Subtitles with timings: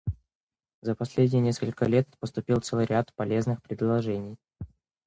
[0.81, 4.37] За последние несколько лет поступил целый ряд полезных предложений.